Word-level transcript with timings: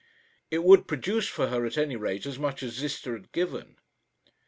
It 0.49 0.63
would 0.63 0.87
produce 0.87 1.27
for 1.27 1.49
her 1.49 1.63
at 1.63 1.77
any 1.77 1.95
rate 1.95 2.25
as 2.25 2.39
much 2.39 2.63
as 2.63 2.71
Ziska 2.73 3.11
had 3.11 3.31
given. 3.31 3.75